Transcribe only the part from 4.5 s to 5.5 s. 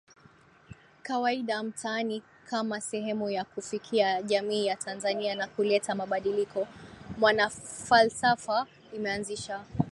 ya Tanzania na